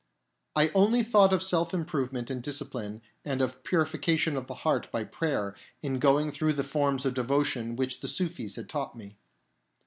I 0.55 0.71
only 0.73 1.03
thought 1.03 1.31
of 1.31 1.43
self 1.43 1.75
improvement 1.75 2.31
and 2.31 2.41
discipline 2.41 3.03
and 3.23 3.39
of 3.39 3.61
purification 3.63 4.35
of 4.35 4.47
the 4.47 4.55
heart 4.65 4.91
by 4.91 5.03
prayer 5.03 5.53
in 5.83 5.99
going 5.99 6.31
through 6.31 6.53
the 6.53 6.63
forms 6.63 7.05
of 7.05 7.13
devotion 7.13 7.75
which 7.75 7.99
the 7.99 8.07
Sufis 8.07 8.55
had 8.55 8.67
taught 8.67 8.97
me. 8.97 9.19